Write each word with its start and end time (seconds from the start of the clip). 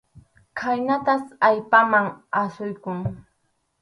Khaynatas 0.59 1.23
allpaman 1.47 2.05
asuykun. 2.41 2.97